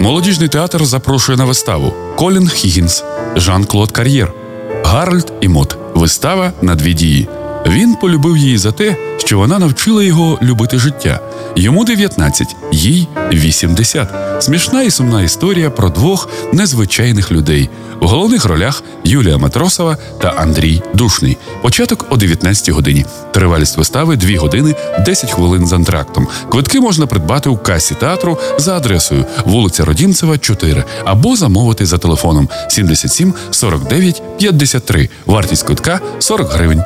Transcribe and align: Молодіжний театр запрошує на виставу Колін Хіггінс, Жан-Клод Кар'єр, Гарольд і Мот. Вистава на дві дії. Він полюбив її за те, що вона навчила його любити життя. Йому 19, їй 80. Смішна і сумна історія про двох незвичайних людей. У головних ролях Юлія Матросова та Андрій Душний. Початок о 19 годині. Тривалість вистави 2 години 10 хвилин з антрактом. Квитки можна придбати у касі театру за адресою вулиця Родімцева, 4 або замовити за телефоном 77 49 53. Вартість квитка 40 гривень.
Молодіжний 0.00 0.48
театр 0.48 0.84
запрошує 0.84 1.38
на 1.38 1.44
виставу 1.44 1.92
Колін 2.16 2.48
Хіггінс, 2.48 3.04
Жан-Клод 3.36 3.92
Кар'єр, 3.92 4.32
Гарольд 4.84 5.32
і 5.40 5.48
Мот. 5.48 5.76
Вистава 5.94 6.52
на 6.62 6.74
дві 6.74 6.94
дії. 6.94 7.28
Він 7.66 7.94
полюбив 7.94 8.36
її 8.36 8.58
за 8.58 8.72
те, 8.72 8.96
що 9.18 9.38
вона 9.38 9.58
навчила 9.58 10.02
його 10.02 10.38
любити 10.42 10.78
життя. 10.78 11.20
Йому 11.56 11.84
19, 11.84 12.56
їй 12.72 13.08
80. 13.32 14.08
Смішна 14.42 14.82
і 14.82 14.90
сумна 14.90 15.22
історія 15.22 15.70
про 15.70 15.88
двох 15.88 16.28
незвичайних 16.52 17.32
людей. 17.32 17.70
У 18.00 18.06
головних 18.06 18.44
ролях 18.44 18.82
Юлія 19.04 19.38
Матросова 19.38 19.96
та 20.20 20.28
Андрій 20.28 20.82
Душний. 20.94 21.36
Початок 21.62 22.06
о 22.10 22.16
19 22.16 22.68
годині. 22.68 23.06
Тривалість 23.32 23.76
вистави 23.76 24.16
2 24.16 24.38
години 24.38 24.74
10 25.06 25.30
хвилин 25.30 25.66
з 25.66 25.72
антрактом. 25.72 26.28
Квитки 26.50 26.80
можна 26.80 27.06
придбати 27.06 27.50
у 27.50 27.56
касі 27.56 27.94
театру 27.94 28.38
за 28.58 28.76
адресою 28.76 29.24
вулиця 29.44 29.84
Родімцева, 29.84 30.38
4 30.38 30.84
або 31.04 31.36
замовити 31.36 31.86
за 31.86 31.98
телефоном 31.98 32.48
77 32.68 33.34
49 33.50 34.22
53. 34.38 35.08
Вартість 35.26 35.62
квитка 35.62 36.00
40 36.18 36.52
гривень. 36.52 36.82